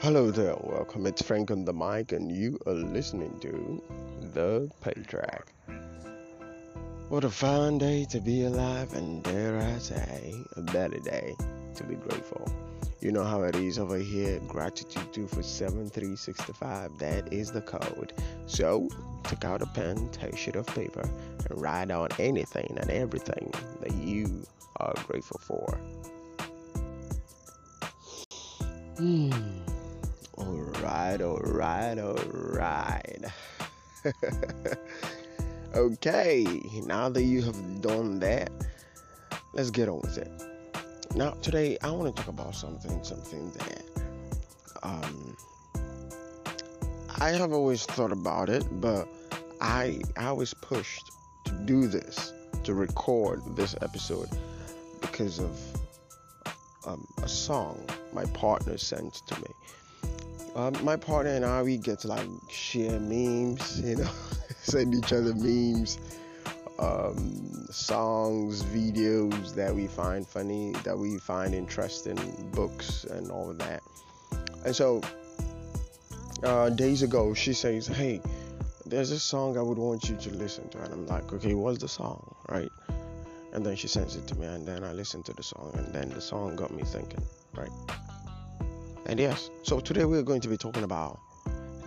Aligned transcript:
Hello 0.00 0.30
there, 0.30 0.54
welcome. 0.62 1.06
It's 1.06 1.22
Frank 1.22 1.50
on 1.50 1.64
the 1.64 1.72
mic, 1.72 2.12
and 2.12 2.30
you 2.30 2.56
are 2.66 2.72
listening 2.72 3.36
to 3.40 3.82
The 4.32 4.70
Pay 4.80 5.02
Track. 5.02 5.52
What 7.08 7.24
a 7.24 7.28
fine 7.28 7.78
day 7.78 8.06
to 8.10 8.20
be 8.20 8.44
alive, 8.44 8.94
and 8.94 9.24
dare 9.24 9.58
I 9.58 9.76
say, 9.78 10.36
a 10.54 10.60
better 10.60 11.00
day 11.00 11.34
to 11.74 11.82
be 11.82 11.96
grateful. 11.96 12.48
You 13.00 13.10
know 13.10 13.24
how 13.24 13.42
it 13.42 13.56
is 13.56 13.76
over 13.80 13.98
here, 13.98 14.38
gratitude 14.46 15.12
2 15.12 15.26
for 15.26 15.42
7365. 15.42 16.96
That 16.98 17.32
is 17.32 17.50
the 17.50 17.62
code. 17.62 18.12
So, 18.46 18.88
take 19.24 19.44
out 19.44 19.62
a 19.62 19.66
pen, 19.66 20.10
take 20.12 20.34
a 20.34 20.36
sheet 20.36 20.54
of 20.54 20.68
paper, 20.68 21.10
and 21.50 21.60
write 21.60 21.88
down 21.88 22.10
anything 22.20 22.78
and 22.80 22.88
everything 22.88 23.52
that 23.80 23.92
you 23.94 24.46
are 24.76 24.94
grateful 25.08 25.40
for. 25.42 25.76
Hmm. 28.96 29.32
All 30.38 30.54
right, 30.82 31.20
all 31.20 31.38
right, 31.38 31.98
all 31.98 32.14
right. 32.14 33.24
okay, 35.74 36.44
now 36.86 37.08
that 37.08 37.24
you 37.24 37.42
have 37.42 37.82
done 37.82 38.20
that, 38.20 38.52
let's 39.52 39.70
get 39.70 39.88
on 39.88 40.00
with 40.00 40.16
it. 40.16 40.30
Now, 41.16 41.30
today 41.42 41.76
I 41.82 41.90
want 41.90 42.14
to 42.14 42.22
talk 42.22 42.28
about 42.28 42.54
something, 42.54 43.02
something 43.02 43.50
that 43.50 43.82
um, 44.84 45.36
I 47.18 47.30
have 47.30 47.52
always 47.52 47.84
thought 47.84 48.12
about 48.12 48.48
it, 48.48 48.64
but 48.80 49.08
I 49.60 50.00
I 50.16 50.30
was 50.30 50.54
pushed 50.54 51.10
to 51.46 51.52
do 51.64 51.88
this, 51.88 52.32
to 52.62 52.74
record 52.74 53.42
this 53.56 53.74
episode 53.82 54.28
because 55.00 55.40
of 55.40 55.58
um, 56.86 57.04
a 57.24 57.28
song 57.28 57.84
my 58.12 58.24
partner 58.26 58.78
sent 58.78 59.14
to 59.26 59.40
me. 59.40 59.48
Um, 60.54 60.74
my 60.82 60.96
partner 60.96 61.32
and 61.32 61.44
I, 61.44 61.62
we 61.62 61.76
get 61.76 62.00
to 62.00 62.08
like 62.08 62.28
share 62.48 62.98
memes, 62.98 63.80
you 63.80 63.96
know, 63.96 64.10
send 64.60 64.94
each 64.94 65.12
other 65.12 65.34
memes 65.34 65.98
um, 66.78 67.66
songs, 67.70 68.62
videos 68.64 69.54
that 69.54 69.74
we 69.74 69.86
find 69.86 70.26
funny, 70.26 70.72
that 70.84 70.96
we 70.96 71.18
find 71.18 71.54
interesting, 71.54 72.16
books, 72.52 73.04
and 73.04 73.30
all 73.30 73.50
of 73.50 73.58
that. 73.58 73.82
And 74.64 74.74
so, 74.74 75.00
uh, 76.42 76.70
days 76.70 77.02
ago, 77.02 77.34
she 77.34 77.52
says, 77.52 77.86
Hey, 77.86 78.20
there's 78.86 79.10
a 79.10 79.18
song 79.18 79.58
I 79.58 79.62
would 79.62 79.78
want 79.78 80.08
you 80.08 80.16
to 80.16 80.30
listen 80.30 80.68
to. 80.70 80.78
And 80.78 80.92
I'm 80.92 81.06
like, 81.06 81.32
Okay, 81.32 81.54
what's 81.54 81.78
the 81.78 81.88
song? 81.88 82.34
Right? 82.48 82.70
And 83.52 83.64
then 83.64 83.76
she 83.76 83.88
sends 83.88 84.14
it 84.14 84.26
to 84.28 84.34
me, 84.36 84.46
and 84.46 84.66
then 84.66 84.84
I 84.84 84.92
listen 84.92 85.22
to 85.24 85.32
the 85.32 85.42
song, 85.42 85.72
and 85.74 85.92
then 85.92 86.10
the 86.10 86.20
song 86.20 86.54
got 86.54 86.70
me 86.70 86.82
thinking, 86.84 87.22
right? 87.54 87.70
And 89.08 89.18
yes, 89.18 89.50
so 89.62 89.80
today 89.80 90.04
we're 90.04 90.22
going 90.22 90.42
to 90.42 90.48
be 90.48 90.56
talking 90.56 90.84
about 90.84 91.18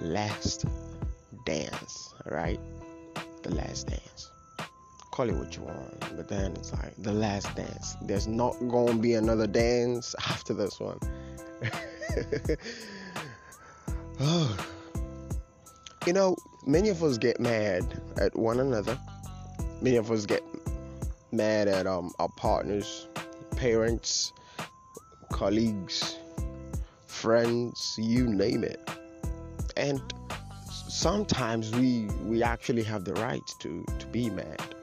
Last 0.01 0.65
Dance, 1.45 2.13
right? 2.25 2.59
The 3.43 3.53
Last 3.55 3.87
Dance 3.87 4.31
call 5.11 5.29
it 5.29 5.35
what 5.35 5.55
you 5.55 5.61
want. 5.63 5.99
But 6.17 6.27
then 6.27 6.53
it's 6.53 6.71
like 6.73 6.95
the 6.97 7.11
last 7.11 7.53
dance. 7.55 7.95
There's 8.01 8.27
not 8.27 8.55
gonna 8.69 8.95
be 8.95 9.13
another 9.13 9.45
dance 9.45 10.15
after 10.29 10.53
this 10.53 10.79
one. 10.79 10.99
oh. 14.19 14.57
You 16.07 16.13
know, 16.13 16.35
many 16.65 16.89
of 16.89 17.03
us 17.03 17.17
get 17.19 17.39
mad 17.39 18.01
at 18.17 18.35
one 18.35 18.59
another. 18.59 18.97
Many 19.81 19.97
of 19.97 20.09
us 20.09 20.25
get 20.25 20.43
mad 21.31 21.67
at 21.67 21.85
um, 21.85 22.11
our 22.17 22.29
partners, 22.29 23.07
parents, 23.55 24.33
colleagues, 25.31 26.17
friends, 27.21 27.95
you 27.97 28.27
name 28.27 28.63
it. 28.63 28.81
And 29.77 30.01
sometimes 30.89 31.71
we 31.71 32.05
we 32.23 32.43
actually 32.43 32.83
have 32.83 33.05
the 33.05 33.13
right 33.13 33.47
to 33.59 33.85
to 33.99 34.07
be 34.07 34.29
mad 34.29 34.75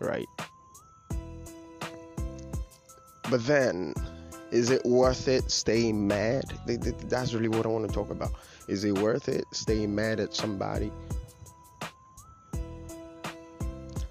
right? 0.00 0.28
But 3.30 3.44
then, 3.46 3.94
is 4.50 4.70
it 4.70 4.84
worth 4.84 5.28
it 5.28 5.50
staying 5.50 6.06
mad? 6.06 6.44
That's 6.66 7.34
really 7.34 7.48
what 7.48 7.66
I 7.66 7.68
want 7.68 7.88
to 7.88 7.94
talk 7.94 8.10
about. 8.10 8.32
Is 8.68 8.84
it 8.84 8.98
worth 8.98 9.28
it 9.28 9.44
staying 9.52 9.94
mad 9.94 10.20
at 10.20 10.34
somebody? 10.34 10.90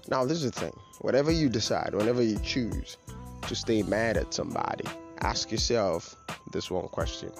Now, 0.08 0.24
this 0.24 0.42
is 0.42 0.50
the 0.50 0.60
thing. 0.60 0.72
Whatever 1.00 1.30
you 1.30 1.48
decide, 1.48 1.94
whenever 1.94 2.22
you 2.22 2.38
choose 2.38 2.96
to 3.42 3.54
stay 3.54 3.82
mad 3.82 4.16
at 4.16 4.32
somebody, 4.32 4.84
ask 5.20 5.50
yourself 5.50 6.16
this 6.52 6.70
one 6.70 6.88
question. 6.88 7.30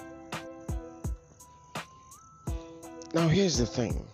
Now, 3.13 3.27
here's 3.27 3.57
the 3.57 3.65
thing. 3.65 4.05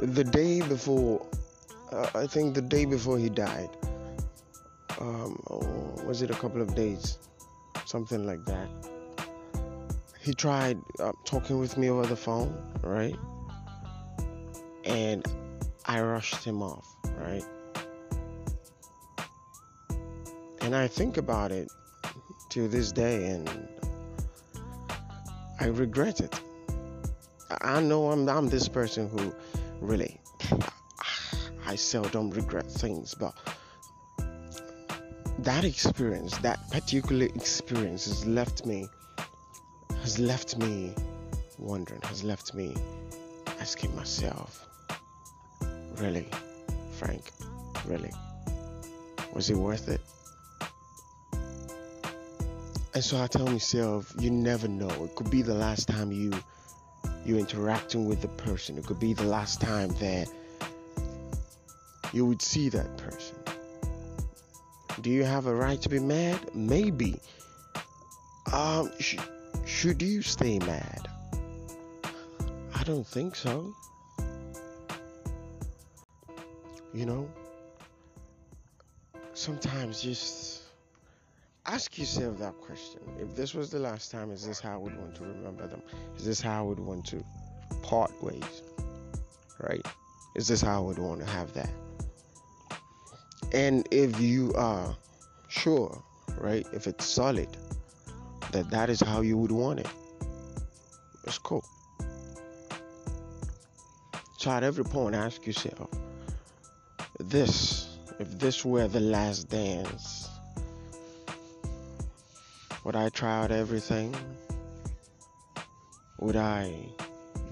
The 0.00 0.24
day 0.24 0.60
before 0.60 1.26
uh, 1.92 2.10
I 2.14 2.26
think 2.26 2.54
the 2.54 2.62
day 2.62 2.84
before 2.84 3.18
he 3.18 3.28
died. 3.28 3.70
Um, 5.00 5.38
was 6.06 6.22
it 6.22 6.30
a 6.30 6.34
couple 6.34 6.60
of 6.60 6.74
days? 6.74 7.18
Something 7.84 8.26
like 8.26 8.44
that. 8.46 8.68
He 10.20 10.34
tried 10.34 10.78
uh, 10.98 11.12
talking 11.24 11.58
with 11.58 11.76
me 11.78 11.88
over 11.88 12.06
the 12.06 12.16
phone, 12.16 12.56
right? 12.82 13.14
And 14.84 15.24
I 15.84 16.00
rushed 16.00 16.42
him 16.44 16.62
off, 16.62 16.86
right? 17.18 17.44
And 20.60 20.74
I 20.74 20.88
think 20.88 21.16
about 21.16 21.52
it 21.52 21.68
to 22.50 22.66
this 22.66 22.90
day 22.90 23.26
and 23.30 23.68
I 25.60 25.66
regret 25.66 26.20
it. 26.20 26.40
I 27.50 27.80
know 27.80 28.10
I'm, 28.10 28.28
I'm 28.28 28.48
this 28.48 28.68
person 28.68 29.08
who 29.08 29.34
really 29.80 30.18
I 31.66 31.76
seldom 31.76 32.30
regret 32.30 32.66
things, 32.70 33.14
but 33.14 33.34
that 35.40 35.64
experience, 35.64 36.36
that 36.38 36.58
particular 36.70 37.26
experience, 37.26 38.06
has 38.06 38.26
left 38.26 38.64
me, 38.64 38.88
has 40.02 40.18
left 40.18 40.56
me 40.58 40.94
wondering, 41.58 42.00
has 42.02 42.24
left 42.24 42.54
me 42.54 42.74
asking 43.60 43.94
myself, 43.94 44.66
really, 45.96 46.28
Frank, 46.98 47.30
really, 47.84 48.12
was 49.34 49.50
it 49.50 49.56
worth 49.56 49.88
it? 49.88 50.00
And 52.94 53.04
so 53.04 53.22
I 53.22 53.26
tell 53.26 53.44
myself, 53.44 54.14
you 54.18 54.30
never 54.30 54.68
know. 54.68 54.88
It 55.04 55.14
could 55.16 55.30
be 55.30 55.42
the 55.42 55.52
last 55.52 55.86
time 55.86 56.10
you 56.12 56.32
you're 57.26 57.38
interacting 57.38 58.06
with 58.06 58.22
the 58.22 58.28
person. 58.28 58.78
It 58.78 58.86
could 58.86 59.00
be 59.00 59.12
the 59.12 59.24
last 59.24 59.60
time 59.60 59.88
that 60.00 60.28
you 62.12 62.24
would 62.24 62.40
see 62.40 62.68
that 62.68 62.96
person. 62.96 63.36
Do 65.00 65.10
you 65.10 65.24
have 65.24 65.46
a 65.46 65.54
right 65.54 65.80
to 65.82 65.88
be 65.88 65.98
mad? 65.98 66.54
Maybe. 66.54 67.20
Um, 68.52 68.90
sh- 68.98 69.18
should 69.64 70.00
you 70.00 70.22
stay 70.22 70.58
mad? 70.60 71.08
I 72.74 72.82
don't 72.84 73.06
think 73.06 73.34
so. 73.34 73.74
You 76.94 77.06
know, 77.06 77.28
sometimes 79.34 80.00
just 80.00 80.55
ask 81.66 81.98
yourself 81.98 82.38
that 82.38 82.58
question. 82.60 83.00
If 83.20 83.34
this 83.34 83.54
was 83.54 83.70
the 83.70 83.78
last 83.78 84.10
time, 84.10 84.30
is 84.30 84.46
this 84.46 84.60
how 84.60 84.74
I 84.74 84.76
would 84.76 84.96
want 84.96 85.14
to 85.16 85.24
remember 85.24 85.66
them? 85.66 85.82
Is 86.16 86.24
this 86.24 86.40
how 86.40 86.60
I 86.60 86.62
would 86.62 86.80
want 86.80 87.04
to 87.06 87.24
part 87.82 88.12
ways? 88.22 88.62
Right? 89.60 89.84
Is 90.34 90.48
this 90.48 90.60
how 90.60 90.76
I 90.76 90.86
would 90.86 90.98
want 90.98 91.20
to 91.20 91.26
have 91.26 91.52
that? 91.54 91.70
And 93.52 93.86
if 93.90 94.20
you 94.20 94.52
are 94.54 94.94
sure, 95.48 96.02
right, 96.38 96.66
if 96.72 96.86
it's 96.86 97.04
solid, 97.04 97.48
that 98.52 98.70
that 98.70 98.90
is 98.90 99.00
how 99.00 99.20
you 99.22 99.36
would 99.38 99.52
want 99.52 99.80
it, 99.80 99.88
it's 101.24 101.38
cool. 101.38 101.64
So 104.38 104.50
at 104.50 104.62
every 104.62 104.84
point, 104.84 105.14
ask 105.14 105.46
yourself, 105.46 105.90
this, 107.18 107.96
if 108.20 108.38
this 108.38 108.64
were 108.64 108.86
the 108.86 109.00
last 109.00 109.48
dance, 109.48 110.15
would 112.86 112.94
I 112.94 113.08
try 113.08 113.42
out 113.42 113.50
everything? 113.50 114.14
Would 116.20 116.36
I 116.36 116.72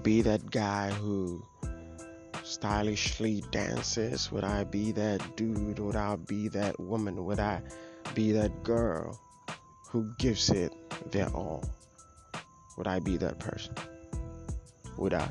be 0.01 0.21
that 0.21 0.49
guy 0.49 0.91
who 0.91 1.43
stylishly 2.41 3.43
dances? 3.51 4.31
Would 4.31 4.45
I 4.45 4.63
be 4.63 4.93
that 4.93 5.35
dude? 5.35 5.79
Would 5.79 5.97
I 5.97 6.15
be 6.15 6.47
that 6.47 6.79
woman? 6.79 7.25
Would 7.25 7.41
I 7.41 7.61
be 8.13 8.31
that 8.31 8.63
girl 8.63 9.19
who 9.89 10.09
gives 10.19 10.51
it 10.51 10.71
their 11.11 11.27
all? 11.27 11.65
Would 12.77 12.87
I 12.87 12.99
be 12.99 13.17
that 13.17 13.37
person? 13.37 13.75
Would 14.95 15.15
I? 15.15 15.29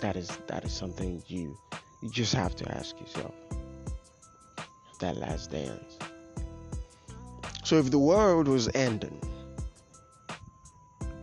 That 0.00 0.16
is 0.16 0.28
that 0.46 0.64
is 0.64 0.72
something 0.72 1.22
you 1.26 1.58
you 2.00 2.08
just 2.08 2.32
have 2.32 2.56
to 2.56 2.74
ask 2.74 2.98
yourself. 2.98 3.34
That 5.00 5.18
last 5.18 5.50
dance. 5.50 5.95
So 7.66 7.78
if 7.78 7.90
the 7.90 7.98
world 7.98 8.46
was 8.46 8.68
ending, 8.76 9.20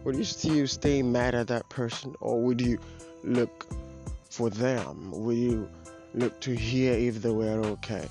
would 0.03 0.17
you 0.17 0.25
still 0.25 0.67
stay 0.67 1.01
mad 1.01 1.35
at 1.35 1.47
that 1.47 1.69
person 1.69 2.17
or 2.19 2.41
would 2.41 2.59
you 2.59 2.79
look 3.23 3.65
for 4.29 4.49
them? 4.49 5.11
Would 5.11 5.37
you 5.37 5.69
look 6.13 6.41
to 6.41 6.53
hear 6.53 6.95
if 6.95 7.21
they 7.21 7.29
were 7.29 7.63
okay? 7.65 8.09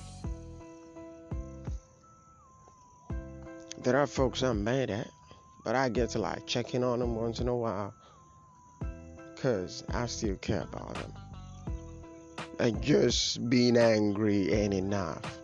There 3.83 3.99
are 3.99 4.07
folks 4.07 4.41
I'm 4.41 4.65
mad 4.65 4.89
at, 4.89 5.11
but 5.63 5.77
I 5.77 5.91
get 5.91 6.09
to 6.11 6.19
like 6.19 6.47
checking 6.47 6.83
on 6.83 7.01
them 7.01 7.15
once 7.15 7.39
in 7.39 7.49
a 7.49 7.55
while 7.55 7.93
because 9.35 9.85
I 9.93 10.07
still 10.07 10.37
care 10.37 10.63
about 10.63 10.95
them. 10.95 11.13
And 12.59 12.81
just 12.81 13.51
being 13.51 13.77
angry 13.77 14.51
ain't 14.55 14.73
enough. 14.73 15.42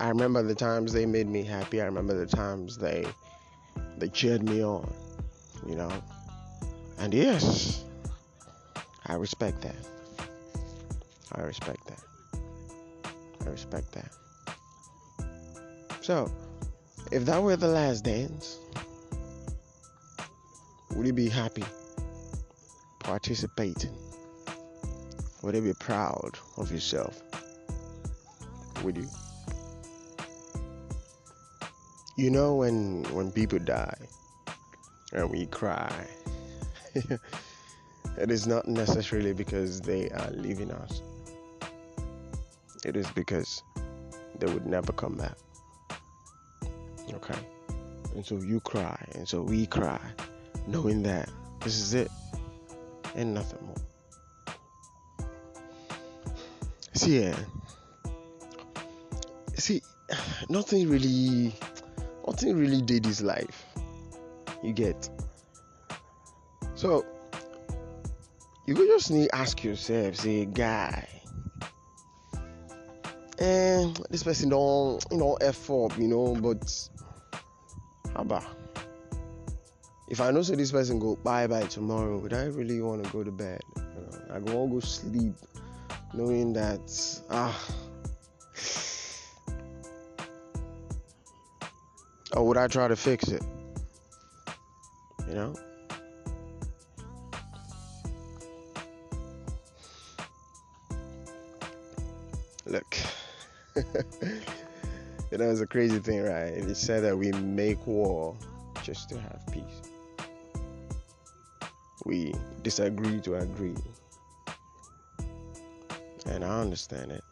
I 0.00 0.08
remember 0.08 0.42
the 0.42 0.54
times 0.54 0.92
they 0.92 1.06
made 1.06 1.28
me 1.28 1.44
happy. 1.44 1.80
I 1.80 1.84
remember 1.84 2.14
the 2.14 2.26
times 2.26 2.76
they 2.76 3.06
they 3.98 4.08
cheered 4.08 4.42
me 4.42 4.62
on, 4.62 4.92
you 5.66 5.76
know. 5.76 5.90
And 6.98 7.14
yes, 7.14 7.84
I 9.06 9.14
respect 9.14 9.62
that. 9.62 9.76
I 11.32 11.42
respect 11.42 11.86
that. 11.86 12.40
I 13.46 13.50
respect 13.50 13.92
that. 13.92 14.10
So, 16.00 16.30
if 17.12 17.24
that 17.26 17.42
were 17.42 17.56
the 17.56 17.68
last 17.68 18.04
dance, 18.04 18.58
would 20.94 21.06
you 21.06 21.12
be 21.12 21.28
happy 21.28 21.64
participating? 23.00 23.94
Would 25.42 25.54
you 25.54 25.60
be 25.60 25.74
proud 25.74 26.38
of 26.56 26.72
yourself? 26.72 27.22
Would 28.82 28.96
you? 28.96 29.08
You 32.16 32.30
know 32.30 32.54
when 32.54 33.02
when 33.12 33.32
people 33.32 33.58
die 33.58 33.98
and 35.12 35.28
we 35.30 35.46
cry, 35.46 36.06
it 36.94 38.30
is 38.30 38.46
not 38.46 38.68
necessarily 38.68 39.32
because 39.32 39.80
they 39.80 40.10
are 40.10 40.30
leaving 40.30 40.70
us. 40.70 41.02
It 42.84 42.96
is 42.96 43.10
because 43.12 43.64
they 44.38 44.46
would 44.52 44.64
never 44.64 44.92
come 44.92 45.16
back. 45.16 45.36
Okay? 47.12 47.38
And 48.14 48.24
so 48.24 48.36
you 48.36 48.60
cry, 48.60 49.04
and 49.16 49.28
so 49.28 49.42
we 49.42 49.66
cry, 49.66 50.00
knowing 50.68 51.02
that 51.02 51.28
this 51.60 51.76
is 51.76 51.94
it 51.94 52.10
and 53.16 53.34
nothing 53.34 53.66
more. 53.66 53.74
See, 56.92 57.24
yeah. 57.24 57.36
See, 59.56 59.82
nothing 60.48 60.88
really 60.88 61.52
nothing 62.34 62.56
really 62.56 62.82
did 62.82 63.06
his 63.06 63.22
life. 63.22 63.64
You 64.60 64.72
get. 64.72 65.08
So 66.74 67.06
you 68.66 68.74
just 68.74 69.12
need 69.12 69.30
ask 69.32 69.62
yourself, 69.62 70.16
say, 70.16 70.44
guy, 70.44 71.06
eh, 73.38 73.86
this 74.10 74.24
person 74.24 74.48
don't, 74.48 75.04
you 75.12 75.18
know, 75.18 75.34
f 75.34 75.70
up, 75.70 75.96
you 75.96 76.08
know, 76.08 76.34
but 76.34 76.88
how 78.14 78.22
about 78.22 78.44
if 80.08 80.20
I 80.20 80.32
know 80.32 80.42
so 80.42 80.56
this 80.56 80.72
person 80.72 80.98
go 80.98 81.14
bye 81.14 81.46
bye 81.46 81.62
tomorrow, 81.62 82.18
would 82.18 82.32
I 82.32 82.46
really 82.46 82.80
want 82.80 83.04
to 83.04 83.12
go 83.12 83.22
to 83.22 83.30
bed? 83.30 83.60
You 83.76 83.82
know, 83.82 84.34
I 84.34 84.40
go 84.40 84.66
go 84.66 84.80
sleep 84.80 85.34
knowing 86.12 86.52
that 86.54 87.20
ah 87.30 87.56
Or 92.34 92.46
would 92.46 92.56
I 92.56 92.66
try 92.66 92.88
to 92.88 92.96
fix 92.96 93.28
it? 93.28 93.42
You 95.28 95.34
know? 95.34 95.54
Look. 102.66 102.96
you 103.76 105.38
know, 105.38 105.50
it's 105.50 105.60
a 105.60 105.66
crazy 105.66 105.98
thing, 106.00 106.22
right? 106.22 106.52
It 106.52 106.76
said 106.76 107.04
that 107.04 107.16
we 107.16 107.30
make 107.32 107.86
war 107.86 108.36
just 108.82 109.08
to 109.10 109.20
have 109.20 109.40
peace. 109.52 109.62
We 112.04 112.34
disagree 112.62 113.20
to 113.20 113.36
agree. 113.36 113.76
And 116.26 116.44
I 116.44 116.60
understand 116.60 117.12
it. 117.12 117.22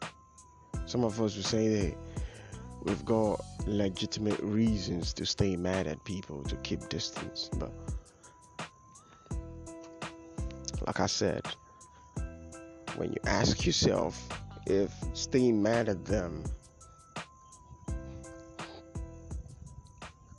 Some 0.85 1.03
of 1.03 1.19
us 1.21 1.35
will 1.35 1.43
say 1.43 1.67
that 1.67 1.97
we've 2.83 3.05
got 3.05 3.41
legitimate 3.65 4.39
reasons 4.41 5.13
to 5.13 5.25
stay 5.25 5.55
mad 5.55 5.87
at 5.87 6.03
people 6.03 6.43
to 6.43 6.55
keep 6.57 6.87
distance 6.89 7.49
but 7.57 7.71
like 10.85 10.99
i 10.99 11.05
said 11.05 11.41
when 12.97 13.11
you 13.11 13.17
ask 13.25 13.65
yourself 13.65 14.27
if 14.67 14.93
staying 15.13 15.61
mad 15.61 15.89
at 15.89 16.03
them 16.05 16.43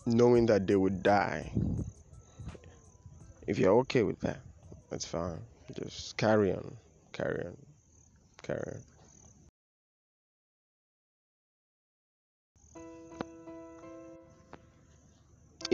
knowing 0.07 0.47
that 0.47 0.67
they 0.67 0.77
would 0.77 1.03
die 1.03 1.51
if 3.47 3.59
you're 3.59 3.75
okay 3.79 4.03
with 4.03 4.21
that 4.21 4.41
that's 4.95 5.07
fine. 5.07 5.41
Just 5.73 6.17
carry 6.17 6.53
on 6.53 6.77
carry 7.13 7.47
on 7.47 7.57
carry 8.43 8.63
on 8.65 8.94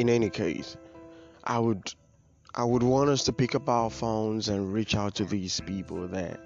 in 0.01 0.09
any 0.09 0.31
case, 0.31 0.77
I 1.45 1.59
would 1.59 1.95
I 2.55 2.65
would 2.65 2.83
want 2.83 3.11
us 3.11 3.25
to 3.25 3.33
pick 3.33 3.55
up 3.55 3.69
our 3.69 3.91
phones 3.91 4.49
and 4.49 4.73
reach 4.73 4.97
out 4.97 5.15
to 5.17 5.25
these 5.25 5.61
people 5.61 6.09
that 6.09 6.41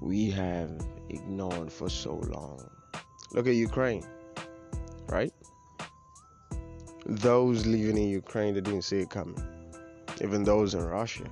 we 0.00 0.30
have 0.30 0.70
ignored 1.08 1.72
for 1.72 1.88
so 1.88 2.14
long. 2.14 2.70
Look 3.32 3.46
at 3.48 3.54
Ukraine, 3.54 4.04
right? 5.08 5.32
Those 7.06 7.66
living 7.66 7.96
in 7.96 8.10
Ukraine 8.10 8.54
they 8.54 8.60
didn't 8.60 8.82
see 8.82 8.98
it 8.98 9.10
coming. 9.10 9.42
Even 10.20 10.44
those 10.44 10.74
in 10.74 10.84
Russia. 10.84 11.28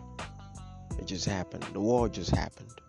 It 0.98 1.06
just 1.06 1.26
happened. 1.26 1.64
The 1.72 1.80
war 1.80 2.08
just 2.08 2.30
happened. 2.30 2.80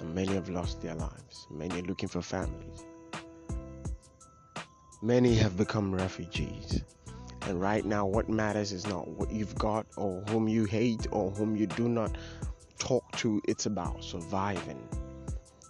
And 0.00 0.14
many 0.14 0.34
have 0.34 0.48
lost 0.48 0.82
their 0.82 0.94
lives. 0.94 1.46
Many 1.50 1.80
are 1.80 1.84
looking 1.84 2.08
for 2.08 2.20
families. 2.22 2.84
Many 5.02 5.34
have 5.34 5.56
become 5.56 5.94
refugees. 5.94 6.82
And 7.42 7.60
right 7.60 7.84
now, 7.84 8.06
what 8.06 8.28
matters 8.28 8.72
is 8.72 8.86
not 8.86 9.06
what 9.06 9.30
you've 9.30 9.54
got 9.56 9.86
or 9.96 10.22
whom 10.28 10.48
you 10.48 10.64
hate 10.64 11.06
or 11.10 11.30
whom 11.30 11.56
you 11.56 11.66
do 11.66 11.88
not 11.88 12.16
talk 12.78 13.04
to. 13.18 13.40
It's 13.46 13.66
about 13.66 14.02
surviving. 14.02 14.88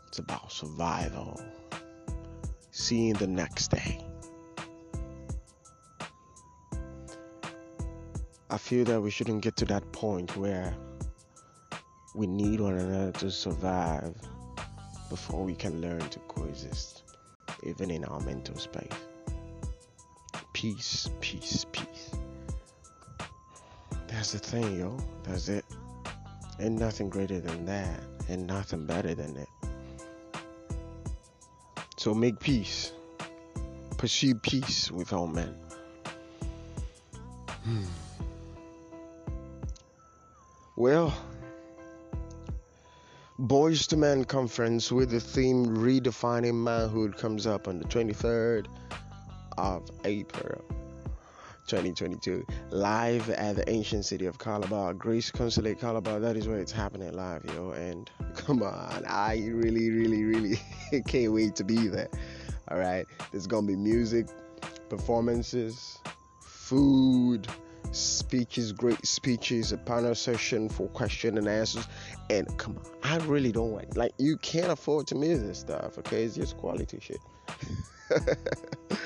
It's 0.07 0.19
about 0.19 0.53
survival. 0.53 1.41
Seeing 2.71 3.15
the 3.15 3.27
next 3.27 3.69
day. 3.69 4.05
I 8.51 8.59
feel 8.59 8.85
that 8.85 9.01
we 9.01 9.11
shouldn't 9.11 9.43
get 9.43 9.57
to 9.57 9.65
that 9.65 9.91
point 9.91 10.37
where 10.37 10.77
we 12.15 12.29
need 12.29 12.61
one 12.61 12.75
another 12.75 13.11
to 13.19 13.31
survive 13.33 14.15
before 15.11 15.43
we 15.45 15.57
can 15.57 15.81
learn 15.81 16.09
to 16.11 16.19
coexist, 16.21 17.03
even 17.65 17.91
in 17.91 18.05
our 18.05 18.21
mental 18.21 18.57
space 18.57 18.93
peace, 20.55 21.11
peace, 21.21 21.67
peace. 21.71 22.11
That's 24.07 24.33
the 24.33 24.39
thing, 24.39 24.79
yo. 24.79 24.97
That's 25.25 25.49
it. 25.49 25.67
Ain't 26.59 26.79
nothing 26.79 27.11
greater 27.11 27.41
than 27.41 27.67
that, 27.67 28.01
and 28.29 28.47
nothing 28.47 28.87
better 28.87 29.15
than 29.15 29.37
it. 29.37 29.49
So 31.99 32.15
make 32.15 32.41
peace. 32.41 32.93
Pursue 33.99 34.37
peace 34.37 34.91
with 34.91 35.13
all 35.13 35.27
men. 35.27 35.55
Hmm. 37.65 37.85
Well, 40.77 41.15
Boys 43.37 43.89
to 43.89 43.97
Men 43.97 44.25
conference 44.25 44.93
with 44.93 45.11
the 45.11 45.19
theme 45.19 45.67
Redefining 45.67 46.55
Manhood 46.55 47.17
comes 47.17 47.49
up 47.49 47.67
on 47.67 47.81
the 47.81 47.85
23rd 47.87 48.67
of 49.59 49.91
April 50.05 50.65
2022 51.67 52.47
live 52.71 53.31
at 53.31 53.57
the 53.57 53.69
ancient 53.71 54.05
city 54.05 54.27
of 54.27 54.39
Calabar, 54.39 54.93
Greece 54.93 55.31
Consulate 55.31 55.81
Calabar. 55.81 56.21
That 56.21 56.37
is 56.37 56.47
where 56.47 56.59
it's 56.59 56.73
happening 56.73 57.13
live, 57.13 57.45
yo. 57.47 57.71
And 57.71 58.11
come 58.35 58.63
on, 58.63 59.05
I 59.07 59.43
really, 59.47 59.91
really, 59.91 60.25
really 60.25 60.61
can't 61.07 61.33
wait 61.33 61.57
to 61.57 61.65
be 61.65 61.89
there. 61.89 62.11
All 62.69 62.79
right, 62.79 63.07
there's 63.31 63.47
gonna 63.47 63.67
be 63.67 63.77
music, 63.77 64.27
performances, 64.89 65.99
food, 66.41 67.49
speeches, 67.93 68.73
great 68.73 69.05
speeches, 69.07 69.73
a 69.73 69.79
panel 69.79 70.15
session 70.15 70.69
for 70.69 70.89
question 70.89 71.39
and 71.39 71.49
answers. 71.49 71.87
And 72.31 72.57
come 72.59 72.77
on, 72.79 72.85
I 73.03 73.19
really 73.25 73.53
don't 73.53 73.71
want 73.71 73.97
like 73.97 74.13
you 74.19 74.37
can't 74.39 74.71
afford 74.71 75.07
to 75.09 75.15
miss 75.15 75.41
this 75.41 75.59
stuff. 75.59 75.99
Okay, 75.99 76.25
it's 76.25 76.35
just 76.35 76.57
quality 76.59 76.99
shit. 77.01 77.21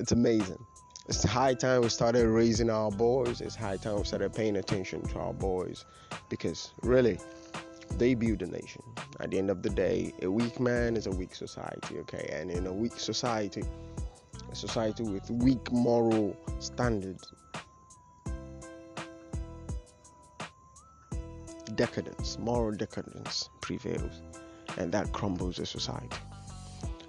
it's 0.00 0.12
amazing. 0.12 0.64
It's 1.08 1.22
high 1.22 1.54
time 1.54 1.82
we 1.82 1.90
started 1.90 2.26
raising 2.26 2.70
our 2.70 2.90
boys. 2.90 3.40
It's 3.40 3.54
high 3.54 3.76
time 3.76 3.98
we 3.98 4.04
started 4.04 4.34
paying 4.34 4.56
attention 4.56 5.06
to 5.08 5.18
our 5.18 5.34
boys 5.34 5.84
because 6.30 6.72
really, 6.82 7.18
they 7.98 8.14
build 8.14 8.38
the 8.38 8.46
nation. 8.46 8.82
At 9.18 9.30
the 9.30 9.38
end 9.38 9.50
of 9.50 9.62
the 9.62 9.68
day, 9.68 10.14
a 10.22 10.30
weak 10.30 10.58
man 10.58 10.96
is 10.96 11.06
a 11.06 11.10
weak 11.10 11.34
society, 11.34 11.98
okay? 11.98 12.30
And 12.32 12.50
in 12.50 12.66
a 12.66 12.72
weak 12.72 12.98
society, 12.98 13.62
a 14.50 14.54
society 14.54 15.02
with 15.02 15.30
weak 15.30 15.70
moral 15.70 16.34
standards, 16.60 17.32
decadence, 21.74 22.38
moral 22.38 22.72
decadence 22.72 23.50
prevails, 23.60 24.22
and 24.78 24.92
that 24.92 25.12
crumbles 25.12 25.58
a 25.58 25.66
society. 25.66 26.16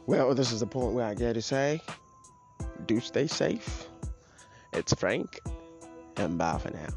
Well, 0.08 0.34
this 0.34 0.52
is 0.52 0.60
the 0.60 0.68
point 0.68 0.94
where 0.94 1.06
I 1.06 1.14
get 1.14 1.34
to 1.34 1.42
say, 1.42 1.80
do 2.92 3.00
stay 3.00 3.26
safe. 3.28 3.88
It's 4.74 4.94
Frank, 4.94 5.40
and 6.18 6.38
bye 6.38 6.58
for 6.58 6.72
now. 6.72 6.90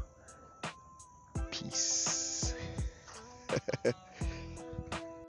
Peace. 1.51 2.14